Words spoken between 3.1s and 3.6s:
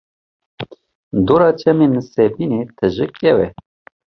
kew e.